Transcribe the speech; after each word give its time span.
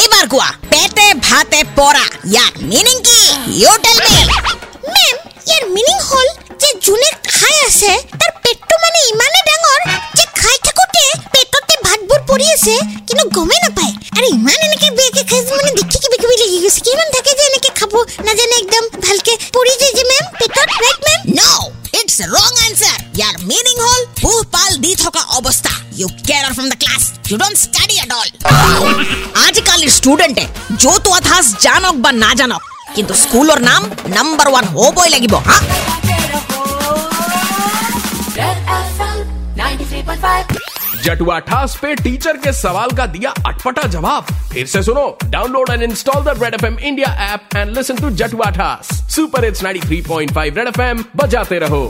এইবাৰ 0.00 0.24
কোয়া 0.32 0.48
পেটে 0.72 1.06
ভাতে 1.26 1.60
পড়া 1.78 2.04
ইয়াৰ 2.32 2.50
মিনিং 2.70 2.96
কি? 3.06 3.20
ইউ 3.60 3.72
টেল 3.84 3.98
মি 4.06 4.16
মেম 4.94 5.16
ইয়াৰ 5.48 5.62
মিনিং 5.74 5.96
হ'ল 6.08 6.28
যে 6.60 6.68
যোনে 6.86 7.10
খাই 7.34 7.56
আছে 7.68 7.92
তাৰ 8.20 8.30
পেটটো 8.44 8.74
মানে 8.84 8.98
ইমানেই 9.12 9.44
ডাঙৰ 9.48 9.80
যে 10.16 10.24
খাই 10.40 10.56
থাকোঁতে 10.66 11.04
পেটতে 11.34 11.74
ভাতবোৰ 11.86 12.20
পৰি 12.30 12.46
আছে 12.56 12.74
কিন্তু 13.08 13.24
গমেই 13.36 13.60
নাপায়। 13.64 13.92
আৰু 14.16 14.26
ইমান 14.36 14.58
এনেকে 14.66 14.88
বেয়াকে 14.98 15.22
খাইছে 15.30 15.52
মানে 15.58 15.70
দেখি 15.78 15.96
কিবা 16.02 16.16
কিবি 16.22 16.36
লাগি 16.42 16.58
গৈছে। 16.64 16.80
কিমান 16.86 17.08
থাকে 17.16 17.32
যে 17.38 17.44
এনেকে 17.50 17.70
খাব 17.78 17.92
নাজানে 18.26 18.54
একদম 18.62 18.84
ভালকে 19.06 19.32
পৰি 19.56 19.74
যায় 19.80 19.94
যে 19.98 20.04
মেম 20.10 20.24
পেটত? 20.40 20.68
answer. 22.70 22.96
Your 23.20 23.34
meaning 23.50 23.78
hole, 23.84 24.04
puh 24.20 24.40
pal 24.54 24.72
di 24.84 24.94
thoka 25.02 25.22
अवस्था. 25.38 25.72
You 26.00 26.08
get 26.30 26.44
out 26.48 26.54
from 26.54 26.68
the 26.72 26.76
class. 26.76 27.12
You 27.30 27.38
don't 27.42 27.58
study 27.62 27.98
at 28.04 28.10
all. 28.16 28.28
आजकल 29.44 29.88
student 29.98 30.38
hai. 30.38 30.48
Jo 30.84 30.96
तो 31.06 31.16
athas 31.20 31.52
janok 31.66 32.02
ba 32.02 32.12
na 32.12 32.34
janok. 32.42 32.60
Kintu 32.94 33.14
school 33.24 33.50
or 33.50 33.60
naam 33.68 33.88
number 34.16 34.50
one 34.58 34.70
ho 34.76 34.92
boy 34.92 35.08
lagi 35.16 35.32
bo. 35.36 35.42
Ha? 35.50 35.58
जटुआ 41.04 41.38
ठास 41.48 41.74
पे 41.82 41.94
teacher 41.96 42.36
के 42.44 42.52
सवाल 42.52 42.90
का 42.96 43.06
दिया 43.14 43.30
अटपटा 43.46 43.86
जवाब 43.94 44.26
फिर 44.52 44.66
से 44.66 44.82
सुनो 44.82 45.04
download 45.30 45.70
and 45.70 45.82
install 45.82 46.22
the 46.24 46.34
Red 46.42 46.54
FM 46.54 46.78
India 46.78 47.12
app 47.32 47.56
and 47.56 47.76
listen 47.76 47.96
to 48.00 48.10
जटुआ 48.22 48.50
ठास 48.58 48.88
सुपर 49.14 49.44
इट्स 49.44 49.62
93.5 49.64 50.56
रेड 50.56 50.68
एफएम 50.68 51.04
बजाते 51.16 51.58
रहो 51.58 51.82